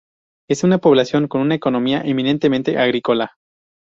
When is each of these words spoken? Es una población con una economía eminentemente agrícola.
Es 0.49 0.63
una 0.63 0.79
población 0.79 1.27
con 1.27 1.41
una 1.41 1.53
economía 1.53 2.01
eminentemente 2.03 2.75
agrícola. 2.79 3.35